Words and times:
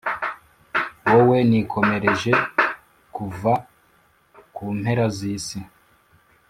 wowe 1.11 1.37
nikomereje 1.49 2.31
kuva 3.15 3.53
ku 4.55 4.63
mpera 4.77 5.05
z’isi, 5.17 5.59